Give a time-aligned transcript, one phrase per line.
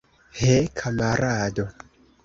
[0.37, 1.65] He, kamarado!